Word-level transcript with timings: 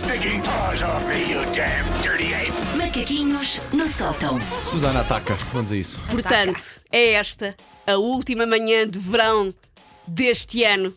stinking 0.00 0.40
paws 0.42 0.82
off 0.82 1.04
me, 1.06 1.30
you 1.30 1.44
damn 1.52 1.84
dirty 2.02 2.32
ape! 2.32 2.52
Macaquinhos 2.76 3.60
no 3.72 3.86
sótão. 3.86 4.38
Susana 4.62 5.00
ataca, 5.00 5.34
vamos 5.52 5.72
a 5.72 5.76
isso. 5.76 6.00
Portanto, 6.10 6.80
é 6.90 7.12
esta 7.12 7.54
a 7.86 7.96
última 7.96 8.46
manhã 8.46 8.88
de 8.88 8.98
verão 8.98 9.52
deste 10.06 10.64
ano. 10.64 10.94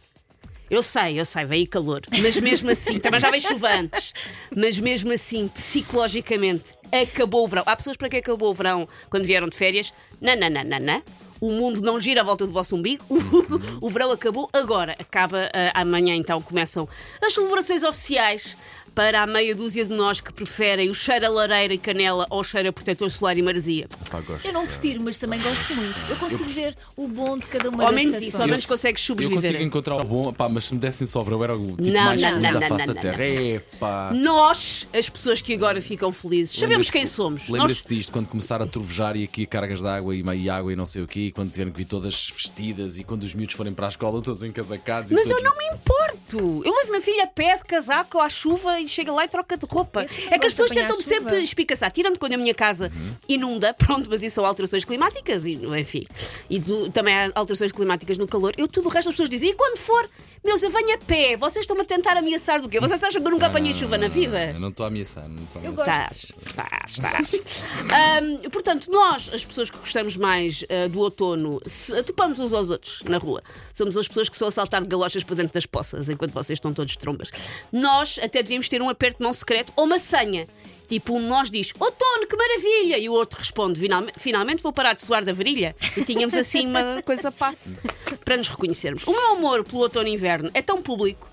Eu 0.70 0.82
sei, 0.82 1.20
eu 1.20 1.26
sei, 1.26 1.44
veio 1.44 1.68
calor, 1.68 2.02
mas 2.22 2.38
mesmo 2.38 2.72
assim, 2.72 2.98
também 2.98 3.20
já 3.20 3.30
veio 3.30 3.44
chuva 3.44 3.74
antes, 3.74 4.14
mas 4.56 4.80
mesmo 4.80 5.12
assim, 5.12 5.50
psicologicamente, 5.50 6.64
acabou 6.90 7.44
o 7.44 7.48
verão. 7.48 7.64
Há 7.66 7.76
pessoas 7.76 7.98
para 7.98 8.08
quem 8.08 8.20
acabou 8.20 8.52
o 8.52 8.54
verão 8.54 8.88
quando 9.10 9.26
vieram 9.26 9.50
de 9.50 9.58
férias. 9.58 9.94
Não, 10.22 10.36
não, 10.38 10.50
não, 10.50 10.64
não, 10.64 10.80
não. 10.80 11.04
O 11.42 11.52
mundo 11.52 11.82
não 11.82 12.00
gira 12.00 12.22
à 12.22 12.24
volta 12.24 12.48
do 12.48 12.54
vosso 12.54 12.74
umbigo. 12.74 13.04
o 13.82 13.90
verão 13.90 14.12
acabou 14.12 14.50
agora. 14.54 14.96
Acaba 14.98 15.52
ah, 15.54 15.82
amanhã, 15.82 16.16
então 16.16 16.42
começam 16.42 16.88
as 17.22 17.34
celebrações 17.34 17.84
oficiais 17.84 18.56
para 18.96 19.24
a 19.24 19.28
meia 19.28 19.56
dúzia 19.56 19.84
de 19.86 19.94
nós 19.94 20.20
que 20.22 20.32
preferem 20.32 20.90
o 20.90 20.94
cheiro 20.96 21.26
a 21.26 21.30
lareira 21.30 21.74
e 21.74 21.78
canela 21.78 22.26
ou 22.30 22.40
o 22.42 22.44
cheiro 22.44 22.70
a 22.70 22.74
protetor 22.74 23.10
solar 23.10 23.38
e 23.38 23.42
maresia. 23.42 23.88
Pá, 24.10 24.20
gosto. 24.22 24.46
Eu 24.46 24.54
não 24.54 24.66
prefiro, 24.66 25.02
mas 25.02 25.18
também 25.18 25.42
gosto 25.42 25.76
muito. 25.76 26.00
Eu 26.10 26.16
consigo 26.18 26.50
ver 26.50 26.76
o 26.96 27.08
bom 27.08 27.38
de 27.38 27.48
cada 27.48 27.70
uma 27.70 27.84
Ao 27.84 27.92
das 27.92 27.96
menos 27.96 28.14
isso, 28.18 28.24
ao 28.24 28.28
estações. 28.28 28.50
menos 28.50 28.66
consegues 28.66 29.02
Eu 29.02 29.06
sobreviver. 29.08 29.42
consigo 29.42 29.64
encontrar 29.64 29.96
o 29.96 30.04
bom, 30.04 30.32
pá, 30.34 30.48
mas 30.50 30.66
se 30.66 30.74
me 30.76 30.80
dessem 30.80 31.08
só 31.08 31.22
verão 31.24 31.44
era 31.44 31.58
o 31.58 31.76
tipo 31.78 31.90
Não, 31.90 32.04
mais 32.06 32.22
não, 32.22 32.30
feliz 32.32 32.42
não, 32.42 32.50
à 32.50 32.60
não, 32.62 32.68
face 32.70 32.86
não, 32.88 32.94
da 32.94 33.02
terra. 33.02 33.18
não. 33.18 33.80
Pá. 33.80 34.12
Nós, 34.14 34.88
as 34.94 35.10
pessoas 35.10 35.42
que 35.42 35.54
agora 35.54 35.82
ficam 35.82 36.12
felizes, 36.12 36.54
sabemos 36.54 36.72
Lembra-se- 36.88 36.92
quem 36.92 37.06
somos. 37.06 37.50
Lembra-se 37.50 37.84
Nós, 37.84 37.98
disto 37.98 38.12
quando 38.12 38.28
começaram 38.28 38.66
a 38.66 38.68
trovejar 38.68 39.16
e 39.16 39.24
aqui 39.24 39.46
cargas 39.46 39.82
de 39.82 39.88
água 39.88 40.16
e 40.16 40.22
meio 40.24 40.52
água 40.54 40.72
e 40.72 40.76
não 40.76 40.86
sei 40.86 41.02
o 41.02 41.08
quê, 41.08 41.22
e 41.28 41.32
quando 41.32 41.52
tiveram 41.52 41.72
que 41.72 41.78
vir 41.78 41.86
todas 41.86 42.30
vestidas 42.34 42.98
e 43.00 43.04
quando 43.04 43.24
os 43.24 43.34
miúdos 43.34 43.56
forem 43.56 43.74
para 43.74 43.88
a 43.88 43.90
escola 43.90 44.22
todos 44.22 44.44
encasacados 44.44 45.12
e 45.12 45.16
mas 45.16 45.28
eu 45.30 45.38
todos... 45.38 45.44
não 45.44 45.58
me 45.58 45.66
importo. 45.76 46.62
Eu 46.66 46.74
levo 46.76 46.90
minha 46.92 47.02
filha 47.02 47.24
a 47.24 47.28
pé 47.28 47.56
de 47.58 47.64
casaco 47.64 48.20
à 48.20 48.30
chuva 48.30 48.80
e 48.84 48.88
chega 48.88 49.12
lá 49.12 49.26
e 49.26 49.28
troca 49.28 49.58
de 49.58 49.66
roupa. 49.66 50.02
É 50.02 50.38
que 50.40 50.46
as 50.46 50.54
pessoas 50.54 50.70
tentam 50.72 50.96
sempre 51.02 51.42
espicaçar. 51.44 51.92
Tirando 51.92 52.18
quando 52.20 52.34
a 52.34 52.38
minha 52.38 52.54
casa 52.54 52.92
inunda, 53.28 53.74
pronto, 53.78 54.10
mas 54.10 54.22
isso 54.22 54.36
são 54.36 54.46
alterações 54.46 54.86
climáticas 54.86 55.46
e, 55.46 55.54
enfim. 55.54 56.04
E 56.50 56.60
do- 56.60 56.90
também 56.92 57.14
há 57.16 57.32
alterações 57.36 57.72
climáticas 57.72 58.18
no 58.18 58.28
calor. 58.28 58.54
Eu 58.58 58.68
tudo 58.68 58.88
o 58.88 58.90
resto 58.90 59.10
as 59.10 59.14
pessoas 59.14 59.30
dizem, 59.30 59.50
e 59.50 59.54
quando 59.54 59.78
for, 59.78 60.10
meus, 60.44 60.62
eu 60.62 60.70
venho 60.70 60.94
a 60.96 60.98
pé. 60.98 61.38
Vocês 61.38 61.64
estão-me 61.64 61.82
a 61.84 61.86
tentar 61.86 62.18
ameaçar 62.18 62.62
do 62.62 62.68
quê? 62.70 62.80
Vocês 62.80 63.02
acham 63.04 63.22
que 63.22 63.28
eu 63.28 63.32
nunca 63.32 63.48
apanhei 63.48 63.74
chuva 63.74 63.98
na 63.98 64.08
vida? 64.08 64.52
Eu 64.52 64.60
não 64.60 64.70
estou 64.70 64.84
a 64.84 64.88
ameaçar, 64.88 65.28
não 65.28 65.44
estou 65.44 65.62
a 65.62 65.66
Eu 65.66 65.72
ameaçar. 65.72 66.08
gosto. 66.10 66.34
Estás, 66.46 66.92
estás, 66.92 67.34
estás. 67.34 67.64
Ahm, 67.92 68.50
portanto, 68.50 68.92
nós, 68.92 69.30
as 69.34 69.44
pessoas 69.46 69.72
que 69.72 69.78
gostamos 69.78 70.16
mais 70.18 70.64
ah, 70.70 70.88
do 70.88 71.00
outono, 71.00 71.60
se 71.66 72.02
topamos 72.04 72.40
uns 72.40 72.54
aos 72.54 72.70
outros 72.70 73.02
na 73.04 73.18
rua. 73.18 73.42
Somos 73.74 73.96
as 73.98 74.08
pessoas 74.08 74.30
que 74.30 74.38
são 74.38 74.48
a 74.48 74.52
saltar 74.52 74.82
de 74.82 74.88
galochas 74.88 75.24
para 75.24 75.36
dentro 75.36 75.54
das 75.54 75.66
poças 75.66 76.10
enquanto 76.10 76.34
vocês 76.34 76.58
estão 76.58 76.74
todos 76.74 76.92
de 76.92 76.98
trombas. 76.98 77.32
Nós 77.72 78.20
até 78.22 78.42
devíamos 78.44 78.68
ter 78.70 78.82
um 78.82 78.90
aperto 78.90 79.18
de 79.20 79.24
mão 79.24 79.34
secreto 79.34 79.72
ou 79.76 79.86
uma 79.86 80.00
senha. 80.00 80.48
Tipo, 80.88 81.16
um 81.16 81.22
de 81.22 81.28
nós 81.28 81.50
diz 81.50 81.72
outono, 81.80 82.28
que 82.28 82.36
maravilha! 82.36 82.98
E 82.98 83.10
o 83.10 83.14
outro 83.14 83.40
responde 83.40 83.80
finalmente, 84.18 84.62
vou 84.62 84.74
parar 84.74 84.94
de 84.94 85.04
suar 85.04 85.24
da 85.24 85.32
virilha. 85.34 85.76
E 85.98 86.04
tínhamos 86.04 86.36
assim 86.36 86.68
uma 86.68 87.02
coisa 87.06 87.32
passe 87.32 87.76
para 88.24 88.38
nos 88.38 88.48
reconhecermos. 88.50 89.04
O 89.08 89.12
meu 89.12 89.34
amor 89.34 89.64
pelo 89.64 89.82
outono 89.84 90.08
e 90.08 90.14
inverno 90.14 90.50
é 90.54 90.62
tão 90.62 90.82
público 90.82 91.28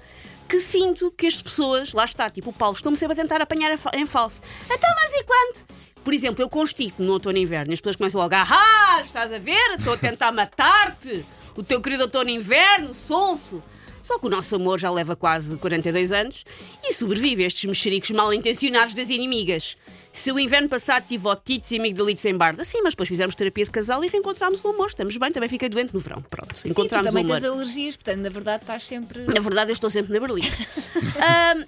que 0.48 0.58
sinto 0.60 1.12
que 1.12 1.26
as 1.26 1.40
pessoas, 1.40 1.92
lá 1.92 2.04
está, 2.04 2.28
tipo 2.28 2.50
o 2.50 2.52
Paulo, 2.52 2.74
estão-me 2.74 2.96
sempre 2.96 3.12
a 3.12 3.22
tentar 3.22 3.40
apanhar 3.40 3.70
a 3.70 3.78
fa- 3.78 3.92
em 3.94 4.04
falso. 4.06 4.40
Então, 4.64 4.90
mas 4.96 5.12
e 5.12 5.22
quando? 5.24 5.64
Por 6.02 6.14
exemplo, 6.14 6.42
eu 6.42 6.48
constipo 6.48 7.02
no 7.02 7.12
outono 7.12 7.38
e 7.38 7.42
inverno 7.42 7.72
e 7.72 7.74
as 7.74 7.80
pessoas 7.80 7.96
começam 7.96 8.20
logo 8.20 8.34
ah, 8.34 8.98
estás 9.00 9.32
a 9.32 9.38
ver? 9.38 9.74
Estou 9.76 9.92
a 9.92 9.96
tentar 9.96 10.32
matar-te! 10.32 11.24
O 11.56 11.62
teu 11.62 11.80
querido 11.80 12.04
outono 12.04 12.30
e 12.30 12.34
inverno, 12.34 12.92
sonso! 12.94 13.62
Só 14.02 14.18
que 14.18 14.26
o 14.26 14.30
nosso 14.30 14.54
amor 14.56 14.78
já 14.80 14.90
leva 14.90 15.14
quase 15.14 15.56
42 15.56 16.12
anos 16.12 16.44
e 16.82 16.92
sobrevive 16.92 17.44
a 17.44 17.46
estes 17.46 17.64
mexericos 17.64 18.10
mal 18.10 18.32
intencionados 18.32 18.94
das 18.94 19.10
inimigas. 19.10 19.76
Se 20.12 20.32
o 20.32 20.40
inverno 20.40 20.68
passado 20.68 21.04
tive 21.06 21.28
otites 21.28 21.70
e 21.70 21.76
amigdalites 21.78 22.24
em 22.24 22.34
barda, 22.34 22.64
sim, 22.64 22.80
mas 22.82 22.94
depois 22.94 23.08
fizemos 23.08 23.32
terapia 23.36 23.64
de 23.64 23.70
casal 23.70 24.02
e 24.04 24.08
reencontramos 24.08 24.60
o 24.64 24.68
amor. 24.68 24.88
Estamos 24.88 25.16
bem, 25.16 25.30
também 25.30 25.48
fiquei 25.48 25.68
doente 25.68 25.94
no 25.94 26.00
verão. 26.00 26.20
Pronto, 26.28 26.52
Sim, 26.56 26.62
tu 26.64 26.68
encontramos 26.70 27.06
também 27.06 27.22
o 27.22 27.26
amor. 27.28 27.40
tens 27.40 27.48
alergias, 27.52 27.96
portanto, 27.96 28.18
na 28.18 28.28
verdade, 28.28 28.64
estás 28.64 28.82
sempre. 28.82 29.22
Na 29.22 29.40
verdade, 29.40 29.70
eu 29.70 29.74
estou 29.74 29.88
sempre 29.88 30.12
na 30.12 30.18
Berlim. 30.18 30.42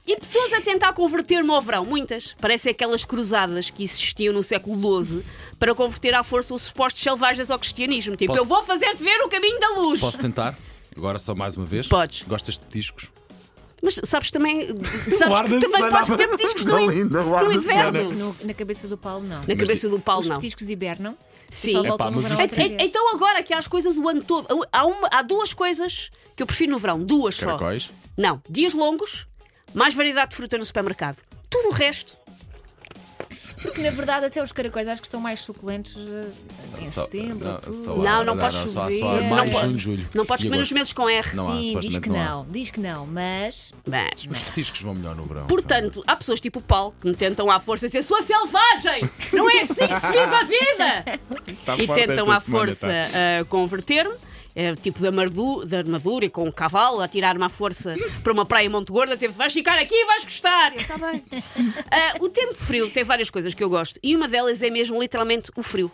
E 0.07 0.17
pessoas 0.17 0.53
a 0.55 0.61
tentar 0.61 0.93
converter-me 0.93 1.51
ao 1.51 1.61
verão, 1.63 1.85
muitas. 1.85 2.35
Parecem 2.41 2.71
aquelas 2.73 3.05
cruzadas 3.05 3.71
que 3.71 3.83
existiam 3.85 4.33
no 4.35 4.43
século 4.43 5.03
XII 5.05 5.23
para 5.59 5.75
converter 5.75 6.15
à 6.15 6.23
força 6.25 6.53
os 6.55 6.63
supostos 6.63 7.03
selvagens 7.03 7.51
ao 7.51 7.59
cristianismo. 7.59 8.17
Tipo, 8.17 8.33
Posso- 8.33 8.43
eu 8.43 8.47
vou 8.47 8.63
fazer-te 8.65 9.03
ver 9.03 9.21
o 9.23 9.29
caminho 9.29 9.61
da 9.61 9.69
luz. 9.81 10.01
Posso 10.01 10.19
tentar? 10.19 10.57
Agora 10.97 11.19
só 11.19 11.35
mais 11.35 11.57
uma 11.57 11.67
vez? 11.67 11.89
Podes. 11.89 12.23
Gostas 12.23 12.59
de 12.59 12.67
discos? 12.69 13.11
Mas 13.83 13.99
sabes 14.05 14.31
também. 14.31 14.67
Sabes 15.19 15.43
que 15.53 15.61
também 15.61 15.91
podes 15.91 16.09
beber 16.11 16.37
discos 16.37 16.65
tão 16.65 16.81
no, 16.87 16.91
linda, 16.93 17.23
no 17.25 17.53
inverno. 17.53 18.13
No- 18.15 18.37
na 18.45 18.55
cabeça 18.55 18.87
do 18.87 18.97
Paulo, 18.97 19.25
não. 19.27 19.41
Na 19.41 19.57
cabeça 19.57 19.89
do 19.89 19.99
Paulo, 19.99 20.21
Os 20.21 20.29
não. 20.29 20.37
petiscos 20.37 20.71
hibernam. 20.71 21.17
Sim. 21.51 21.73
Só 21.73 21.79
Epá, 21.81 21.89
voltam 21.89 22.11
no 22.13 22.21
verão 22.21 22.35
os 22.35 22.41
É- 22.59 22.63
é- 22.63 22.85
então 22.87 23.15
agora 23.15 23.43
que 23.43 23.53
há 23.53 23.59
as 23.59 23.67
coisas 23.69 23.99
o 23.99 24.09
ano 24.09 24.23
todo. 24.23 24.47
Há, 24.73 24.87
uma- 24.87 25.09
há 25.11 25.21
duas 25.23 25.53
coisas 25.53 26.11
que 26.37 26.43
eu 26.43 26.47
prefiro 26.47 26.71
no 26.71 26.79
verão. 26.79 27.03
Duas 27.03 27.35
só. 27.35 27.47
Caracóis? 27.47 27.93
Não, 28.17 28.41
dias 28.49 28.73
longos, 28.73 29.27
mais 29.75 29.93
variedade 29.95 30.31
de 30.31 30.37
fruta 30.37 30.57
no 30.57 30.65
supermercado. 30.65 31.21
Tudo 31.51 31.69
o 31.69 31.73
resto. 31.73 32.17
Porque 33.63 33.81
na 33.83 33.91
verdade 33.91 34.27
até 34.27 34.43
os 34.43 34.53
caracóis 34.53 34.89
acho 34.89 35.01
que 35.01 35.07
estão 35.07 35.21
mais 35.21 35.41
suculentos 35.41 35.97
eh, 35.97 36.27
em 36.83 36.87
Só- 36.91 37.03
setembro, 37.03 37.45
não, 37.47 37.53
outubro. 37.55 37.73
só- 37.75 37.97
Não, 37.97 38.25
não 38.25 38.35
só- 38.35 38.51
chover. 38.51 38.99
Só, 38.99 39.17
Não 39.21 39.31
mais, 39.31 39.53
pode- 39.55 39.67
junho, 39.67 39.79
julho. 39.79 40.09
Não 40.15 40.27
podes 40.27 40.45
comer 40.47 40.59
nos 40.59 40.73
meses 40.73 40.93
com 40.93 41.09
R. 41.09 41.37
Não 41.37 41.47
há, 41.53 41.63
Sim, 41.63 41.79
diz 41.81 41.99
que 41.99 42.09
não 42.11 42.25
não, 42.25 42.47
diz 42.51 42.71
que 42.71 42.81
não, 42.81 43.07
mas 43.07 43.73
Mas, 43.87 44.27
Os 44.31 44.43
petiscos 44.43 44.81
vão 44.83 44.95
melhor 44.95 45.15
no 45.15 45.25
verão. 45.25 45.47
Portanto, 45.47 46.03
há 46.07 46.17
pessoas 46.17 46.41
tipo 46.41 46.59
o 46.59 46.63
Paulo 46.63 46.95
que 47.01 47.09
me 47.09 47.15
tentam 47.15 47.51
à 47.51 47.59
força 47.61 47.87
dizer 47.89 48.03
sua 48.03 48.21
selvagem! 48.23 49.09
Não 49.33 49.49
é 49.51 49.61
assim 49.61 49.87
que 49.87 50.01
se 50.01 50.07
vive 50.07 50.19
a 50.35 50.43
vida! 50.45 51.21
Tá 51.65 51.77
e 51.77 51.87
tentam 51.87 52.31
à 52.31 52.41
força 52.41 52.87
tá. 52.87 52.93
ah, 53.41 53.45
converter-me. 53.49 54.15
Eh, 54.55 54.75
tipo 54.77 55.01
da, 55.01 55.11
mardu, 55.11 55.65
da 55.65 55.79
armadura 55.79 56.25
e 56.25 56.31
com 56.31 56.47
o 56.47 56.53
cavalo, 56.53 57.01
a 57.01 57.09
tirar-me 57.09 57.45
à 57.45 57.49
força 57.49 57.95
para 58.23 58.33
uma 58.33 58.45
praia 58.45 58.67
em 58.67 58.69
Monte 58.69 58.93
Gordo, 58.93 59.13
a 59.13 59.15
dizer 59.15 59.31
vais 59.31 59.53
ficar 59.53 59.79
aqui 59.79 59.95
e 59.95 60.05
vais 60.05 60.25
gostar. 60.25 60.75
Está 60.75 60.99
bem. 60.99 61.23
Ah, 61.91 62.15
o 62.21 62.29
tempo 62.29 62.55
frio 62.55 62.91
tem 62.91 63.05
várias 63.05 63.29
coisas 63.29 63.53
que 63.55 63.63
eu 63.63 63.69
gosto 63.69 63.99
e 64.03 64.17
uma 64.17 64.27
delas 64.27 64.63
é 64.63 64.71
mesmo 64.71 64.99
literalmente 65.01 65.51
o 65.55 65.63
frio. 65.63 65.91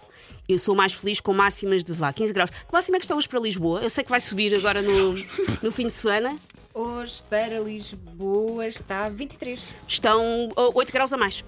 Eu 0.48 0.58
sou 0.58 0.74
mais 0.74 0.92
feliz 0.92 1.20
com 1.20 1.34
máximas 1.34 1.84
de 1.84 1.92
vá, 1.92 2.12
15 2.12 2.32
graus. 2.32 2.50
Que 2.50 2.72
máxima 2.72 2.96
é 2.96 3.00
que 3.00 3.04
estão 3.04 3.18
hoje 3.18 3.28
para 3.28 3.40
Lisboa? 3.40 3.82
Eu 3.82 3.90
sei 3.90 4.04
que 4.04 4.10
vai 4.10 4.20
subir 4.20 4.56
agora 4.56 4.80
no, 4.82 5.14
no 5.62 5.72
fim 5.72 5.86
de 5.88 5.92
semana. 5.92 6.38
hoje 6.72 7.22
para 7.28 7.58
Lisboa 7.60 8.66
está 8.66 9.08
23. 9.08 9.74
estão 9.86 10.48
oh, 10.56 10.72
8 10.74 10.92
graus 10.92 11.12
a 11.12 11.16
mais. 11.16 11.44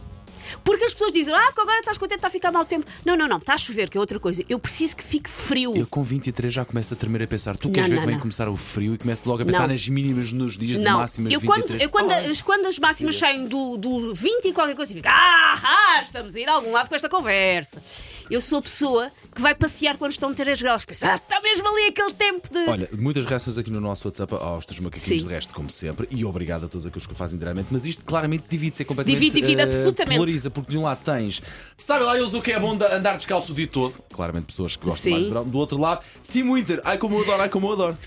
Porque 0.64 0.84
as 0.84 0.92
pessoas 0.92 1.12
dizem, 1.12 1.34
ah, 1.34 1.52
que 1.52 1.60
agora 1.60 1.78
estás 1.80 1.98
contente, 1.98 2.18
está 2.18 2.28
a 2.28 2.30
ficar 2.30 2.50
mau 2.50 2.64
tempo. 2.64 2.86
Não, 3.04 3.16
não, 3.16 3.28
não, 3.28 3.38
está 3.38 3.54
a 3.54 3.58
chover, 3.58 3.88
que 3.88 3.96
é 3.96 4.00
outra 4.00 4.18
coisa. 4.18 4.44
Eu 4.48 4.58
preciso 4.58 4.96
que 4.96 5.04
fique 5.04 5.28
frio. 5.28 5.76
Eu 5.76 5.86
com 5.86 6.02
23 6.02 6.52
já 6.52 6.64
começo 6.64 6.94
a 6.94 6.96
tremer 6.96 7.22
a 7.22 7.26
pensar. 7.26 7.56
Tu 7.56 7.70
queres 7.70 7.88
Não, 7.88 7.90
ver 7.90 7.94
não, 7.96 8.00
que 8.02 8.06
vem 8.06 8.14
não. 8.16 8.20
começar 8.22 8.48
o 8.48 8.56
frio 8.56 8.94
e 8.94 8.98
começo 8.98 9.28
logo 9.28 9.42
a 9.42 9.46
pensar 9.46 9.68
nas 9.68 9.88
mínimas 9.88 10.32
nos 10.32 10.56
dias 10.58 10.78
de 10.78 10.84
máximas 10.88 11.32
eu 11.32 11.40
de 11.40 11.46
quando, 11.46 11.58
23. 11.60 11.82
eu 11.82 11.90
quando, 11.90 12.10
as, 12.12 12.40
quando 12.40 12.66
as 12.66 12.78
máximas 12.78 13.16
saem 13.16 13.46
do, 13.46 13.76
do 13.76 14.14
20 14.14 14.48
e 14.48 14.52
qualquer 14.52 14.74
coisa, 14.74 14.92
fico, 14.92 15.08
ah, 15.08 15.60
ah, 15.62 16.00
estamos 16.02 16.34
a 16.34 16.40
ir 16.40 16.48
a 16.48 16.52
algum 16.52 16.72
lado 16.72 16.88
com 16.88 16.94
esta 16.94 17.08
conversa. 17.08 17.82
Eu 18.30 18.40
sou 18.40 18.60
a 18.60 18.62
pessoa 18.62 19.10
que 19.34 19.40
vai 19.40 19.54
passear 19.56 19.98
quando 19.98 20.12
estão 20.12 20.32
3 20.32 20.62
graus. 20.62 20.84
Pensa, 20.84 21.12
ah, 21.12 21.16
está 21.16 21.40
mesmo 21.40 21.66
ali 21.68 21.88
aquele 21.88 22.12
tempo 22.12 22.48
de. 22.48 22.58
Olha, 22.68 22.88
muitas 22.98 23.26
reações 23.26 23.58
aqui 23.58 23.70
no 23.70 23.80
nosso 23.80 24.06
WhatsApp 24.06 24.34
aos 24.34 24.64
teus 24.64 24.78
macaquinhos 24.78 25.22
Sim. 25.22 25.28
de 25.28 25.34
resto, 25.34 25.52
como 25.52 25.68
sempre, 25.68 26.06
e 26.12 26.24
obrigado 26.24 26.66
a 26.66 26.68
todos 26.68 26.86
aqueles 26.86 27.06
que 27.06 27.12
o 27.12 27.16
fazem 27.16 27.38
diariamente, 27.38 27.68
mas 27.72 27.84
isto 27.84 28.04
claramente 28.04 28.44
divide-se 28.48 28.82
é 28.82 28.84
completamente. 28.84 29.18
Divide, 29.18 29.40
divide, 29.40 29.60
eh, 29.60 29.64
absolutamente. 29.64 30.16
Polariza, 30.16 30.50
porque 30.50 30.70
de 30.70 30.78
um 30.78 30.82
lado 30.84 31.00
tens, 31.04 31.42
sabe 31.76 32.04
lá 32.04 32.16
eles 32.16 32.32
o 32.32 32.40
que 32.40 32.52
é 32.52 32.60
bom 32.60 32.76
de 32.76 32.84
andar 32.84 33.16
descalço 33.16 33.50
o 33.50 33.54
dia 33.54 33.66
todo, 33.66 34.00
claramente 34.12 34.46
pessoas 34.46 34.76
que 34.76 34.84
gostam 34.84 35.02
Sim. 35.02 35.10
mais 35.10 35.22
de 35.24 35.28
verão, 35.28 35.48
do 35.48 35.58
outro 35.58 35.78
lado, 35.78 36.04
Team 36.30 36.54
Winter, 36.54 36.80
ai 36.84 36.98
como 36.98 37.16
eu 37.16 37.22
adoro, 37.22 37.42
ai 37.42 37.48
como 37.48 37.66
eu 37.66 37.72
adoro. 37.72 37.98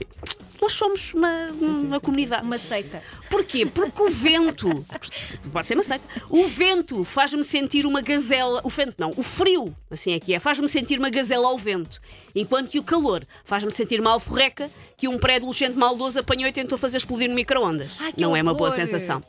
Nós 0.64 0.72
somos 0.72 1.14
uma, 1.14 1.48
uma 1.52 2.00
comunidade. 2.00 2.46
Uma 2.46 2.58
seita. 2.58 3.04
Porquê? 3.30 3.66
Porque 3.66 4.02
o 4.02 4.10
vento. 4.10 4.86
Pode 5.52 5.68
ser 5.68 5.74
uma 5.74 5.84
seita. 5.84 6.06
O 6.30 6.48
vento 6.48 7.04
faz-me 7.04 7.44
sentir 7.44 7.86
uma 7.86 8.00
gazela. 8.00 8.62
O 8.64 8.70
vento 8.70 8.96
não, 8.98 9.12
o 9.18 9.22
frio, 9.22 9.76
assim 9.92 10.14
é 10.14 10.22
que 10.22 10.34
é, 10.34 10.40
faz-me 10.40 10.70
sentir 10.70 10.98
uma 10.98 11.10
gazela 11.10 11.50
ao 11.50 11.58
vento. 11.58 12.00
Enquanto 12.34 12.70
que 12.70 12.80
o 12.80 12.84
calor 12.84 13.26
faz-me 13.44 13.74
sentir 13.74 14.00
uma 14.00 14.12
alforreca 14.12 14.72
que 14.96 15.06
um 15.06 15.20
pré-adolescente 15.20 15.78
maldoso 15.78 16.20
apanhou 16.20 16.48
e 16.48 16.54
tentou 16.54 16.78
fazer 16.78 16.96
explodir 16.96 17.28
no 17.28 17.36
micro-ondas. 17.36 17.98
Não 18.18 18.34
é 18.34 18.42
uma 18.42 18.54
boa 18.54 18.70
horror. 18.70 18.80
sensação. 18.80 19.22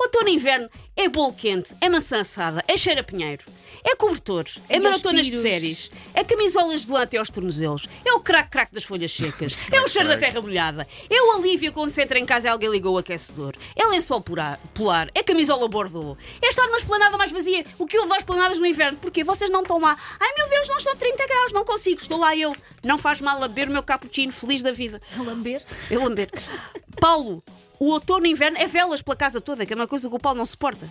Outono 0.00 0.28
e 0.28 0.34
inverno 0.34 0.68
é 0.96 1.08
bolo 1.08 1.32
quente, 1.32 1.74
é 1.80 1.88
maçã 1.88 2.20
assada, 2.20 2.62
é 2.68 2.76
cheiro 2.76 3.00
a 3.00 3.04
pinheiro, 3.04 3.44
é 3.84 3.96
cobertor, 3.96 4.44
é, 4.68 4.76
É 4.76 4.80
maratonas 4.80 5.26
de 5.26 5.36
séries, 5.36 5.90
é 6.14 6.22
camisolas 6.22 6.86
de 6.86 6.92
lã 6.92 7.02
até 7.02 7.18
aos 7.18 7.30
tornozelos, 7.30 7.88
é 8.04 8.12
o 8.12 8.20
crac-crac 8.20 8.72
das 8.72 8.84
folhas 8.84 9.12
secas, 9.12 9.56
é 9.72 9.80
o 9.80 9.88
cheiro 9.88 10.08
da 10.08 10.16
terra 10.16 10.40
molhada, 10.40 10.86
é 11.10 11.22
o 11.22 11.32
alívio 11.38 11.72
quando 11.72 11.90
se 11.90 12.00
entra 12.00 12.18
em 12.18 12.24
casa 12.24 12.46
e 12.46 12.50
alguém 12.50 12.70
ligou 12.70 12.94
o 12.94 12.98
aquecedor, 12.98 13.54
é 13.74 13.86
lençol 13.86 14.22
polar, 14.72 15.10
é 15.14 15.22
camisola 15.22 15.68
bordô, 15.68 16.16
é 16.40 16.48
estar 16.48 16.66
numa 16.66 16.78
esplanada 16.78 17.16
mais 17.16 17.32
vazia, 17.32 17.64
o 17.78 17.86
que 17.86 17.98
houve 17.98 18.12
às 18.12 18.18
esplanadas 18.18 18.58
no 18.58 18.66
inverno, 18.66 18.98
porque 18.98 19.24
vocês 19.24 19.50
não 19.50 19.62
estão 19.62 19.80
lá. 19.80 19.96
Ai 20.20 20.32
meu 20.36 20.48
Deus, 20.48 20.68
não 20.68 20.76
estou 20.76 20.92
a 20.92 20.96
30 20.96 21.26
graus, 21.26 21.52
não 21.52 21.64
consigo, 21.64 22.00
estou 22.00 22.18
lá 22.18 22.36
eu. 22.36 22.54
Não 22.84 22.98
faz 22.98 23.20
mal 23.20 23.42
a 23.42 23.48
beber 23.48 23.68
o 23.68 23.72
meu 23.72 23.82
cappuccino 23.82 24.32
feliz 24.32 24.62
da 24.62 24.70
vida. 24.70 25.00
A 25.18 25.22
lamber. 25.22 25.62
Eu 25.90 26.04
lamber. 26.04 26.28
Paulo, 27.00 27.42
o 27.80 27.90
outono 27.90 28.26
e 28.26 28.30
inverno 28.30 28.58
é 28.58 28.66
velas 28.66 29.02
pela 29.02 29.16
casa 29.16 29.40
toda, 29.40 29.64
que 29.66 29.72
é 29.72 29.76
uma 29.76 29.86
coisa 29.86 30.08
que 30.08 30.14
o 30.14 30.18
Paulo 30.18 30.38
não 30.38 30.44
suporta. 30.44 30.86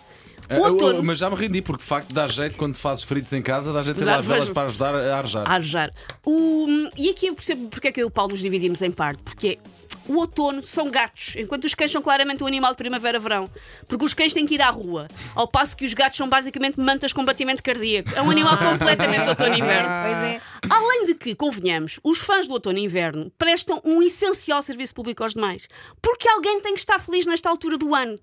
O 0.49 0.53
eu- 0.53 0.63
outono. 0.73 1.03
mas 1.03 1.17
já 1.17 1.29
me 1.29 1.35
rendi, 1.35 1.61
porque 1.61 1.83
de 1.83 1.89
facto 1.89 2.13
dá 2.13 2.25
jeito 2.25 2.57
quando 2.57 2.77
fazes 2.77 3.03
fritos 3.03 3.33
em 3.33 3.41
casa, 3.41 3.73
dá 3.73 3.81
jeito 3.81 3.97
de 3.97 4.05
ter 4.05 4.09
lá 4.09 4.21
velas 4.21 4.49
para 4.49 4.67
ajudar 4.67 4.95
a 4.95 5.17
arejar. 5.17 5.45
a 5.45 5.53
arejar. 5.53 5.91
O- 6.25 6.67
e 6.97 7.09
aqui 7.09 7.27
eu 7.27 7.35
percebo 7.35 7.67
porque 7.67 7.89
é 7.89 7.91
que 7.91 7.99
eu 8.01 8.05
e 8.05 8.07
o 8.07 8.11
Paulo 8.11 8.31
nos 8.31 8.39
dividimos 8.39 8.81
em 8.81 8.91
parte. 8.91 9.21
Porque 9.23 9.59
o 10.07 10.15
outono 10.15 10.61
são 10.61 10.89
gatos, 10.89 11.35
enquanto 11.35 11.65
os 11.65 11.75
cães 11.75 11.91
são 11.91 12.01
claramente 12.01 12.41
um 12.41 12.47
animal 12.47 12.71
de 12.71 12.77
primavera-verão. 12.77 13.49
Porque 13.89 14.05
os 14.05 14.13
cães 14.13 14.31
têm 14.33 14.45
que 14.45 14.55
ir 14.55 14.61
à 14.61 14.69
rua, 14.69 15.09
ao 15.35 15.49
passo 15.49 15.75
que 15.75 15.83
os 15.85 15.93
gatos 15.93 16.15
são 16.15 16.29
basicamente 16.29 16.79
mantas 16.79 17.11
com 17.11 17.25
batimento 17.25 17.61
cardíaco. 17.61 18.09
É 18.15 18.21
um 18.21 18.31
animal 18.31 18.55
completamente 18.57 19.27
outono 19.27 19.53
e 19.53 19.59
inverno. 19.59 19.89
Pois 20.03 20.17
é. 20.23 20.41
Além 20.69 21.05
de 21.05 21.15
que, 21.15 21.35
convenhamos, 21.35 21.99
os 22.03 22.19
fãs 22.19 22.47
do 22.47 22.53
outono 22.53 22.77
e 22.77 22.83
inverno 22.83 23.31
prestam 23.37 23.81
um 23.85 24.01
essencial 24.01 24.61
serviço 24.61 24.93
público 24.93 25.23
aos 25.23 25.33
demais. 25.33 25.67
Porque 26.01 26.27
alguém 26.29 26.59
tem 26.61 26.73
que 26.73 26.79
estar 26.79 26.99
feliz 26.99 27.25
nesta 27.25 27.49
altura 27.49 27.77
do 27.77 27.93
ano. 27.93 28.15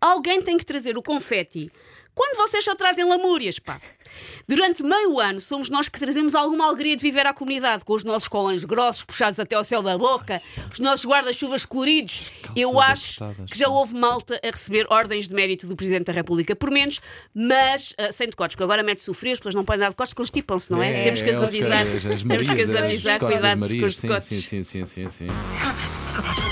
Alguém 0.00 0.42
tem 0.42 0.56
que 0.56 0.64
trazer 0.64 0.96
o 0.96 1.02
confeti. 1.02 1.70
Quando 2.14 2.36
vocês 2.36 2.64
só 2.64 2.74
trazem 2.74 3.04
lamúrias, 3.04 3.58
pá. 3.58 3.80
Durante 4.46 4.82
meio 4.82 5.18
ano 5.18 5.40
somos 5.40 5.70
nós 5.70 5.88
que 5.88 5.98
trazemos 5.98 6.34
alguma 6.34 6.66
alegria 6.66 6.96
de 6.96 7.02
viver 7.02 7.26
à 7.26 7.32
comunidade, 7.32 7.84
com 7.84 7.94
os 7.94 8.04
nossos 8.04 8.28
colãs 8.28 8.64
grossos 8.64 9.04
puxados 9.04 9.38
até 9.40 9.56
ao 9.56 9.64
céu 9.64 9.82
da 9.82 9.96
boca, 9.96 10.40
os 10.70 10.78
nossos 10.78 11.06
guarda-chuvas 11.06 11.64
coloridos. 11.64 12.30
Eu 12.54 12.78
acho 12.80 13.18
que 13.50 13.56
já 13.56 13.68
houve 13.68 13.94
malta 13.94 14.38
a 14.42 14.50
receber 14.50 14.86
ordens 14.90 15.28
de 15.28 15.34
mérito 15.34 15.66
do 15.66 15.76
Presidente 15.76 16.04
da 16.04 16.12
República, 16.12 16.54
por 16.54 16.70
menos, 16.70 17.00
mas 17.34 17.94
ah, 17.96 18.12
sem 18.12 18.28
decotes, 18.28 18.54
porque 18.54 18.64
agora 18.64 18.82
mete-se 18.82 19.10
o 19.10 19.14
frio, 19.14 19.32
as 19.32 19.38
pesas 19.38 19.54
não 19.54 19.64
podem 19.64 19.80
dar 19.80 19.90
decotes, 19.90 20.12
constipam-se, 20.12 20.70
não 20.70 20.82
é? 20.82 21.04
Temos 21.04 21.22
que 21.22 21.30
as 21.30 21.40
é, 21.40 21.44
avisar. 21.44 21.84
Temos 21.84 22.50
que 22.50 22.60
as 22.60 22.74
avisar, 22.74 23.18
cuidado 23.18 23.60
com 23.60 23.86
os 23.86 23.96
sim, 23.96 24.06
decotes. 24.06 24.28
sim, 24.28 24.42
sim, 24.42 24.64
sim, 24.64 24.86
sim, 24.86 25.08
sim. 25.08 25.28
Take 25.28 26.51